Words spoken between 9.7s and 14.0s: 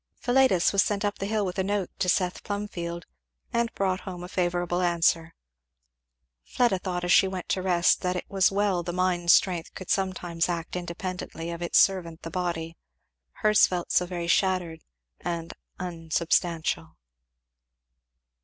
could sometimes act independently of its servant the body, hers felt